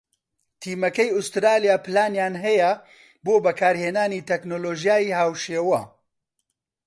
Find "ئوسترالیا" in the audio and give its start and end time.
1.15-1.75